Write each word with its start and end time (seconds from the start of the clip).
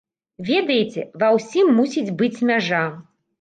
Ведаеце, 0.47 1.03
ва 1.23 1.29
ўсім 1.35 1.67
мусіць 1.81 2.15
быць 2.23 2.43
мяжа. 2.53 2.81